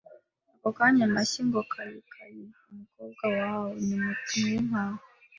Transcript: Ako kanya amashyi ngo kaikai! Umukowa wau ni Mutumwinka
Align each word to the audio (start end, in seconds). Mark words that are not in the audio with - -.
Ako 0.55 0.69
kanya 0.77 1.03
amashyi 1.09 1.41
ngo 1.47 1.61
kaikai! 1.71 2.41
Umukowa 2.69 3.35
wau 3.43 3.69
ni 3.85 3.95
Mutumwinka 4.03 4.81